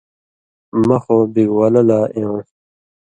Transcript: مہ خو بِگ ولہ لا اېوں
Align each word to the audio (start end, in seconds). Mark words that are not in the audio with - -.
مہ 0.87 0.97
خو 1.03 1.15
بِگ 1.33 1.49
ولہ 1.57 1.81
لا 1.87 1.99
اېوں 2.15 2.39